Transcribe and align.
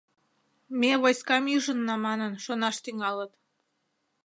—Ме 0.79 0.91
войскам 1.03 1.43
ӱжынна 1.55 1.95
манын, 2.05 2.33
шонаш 2.43 2.75
тӱҥалыт... 2.83 3.31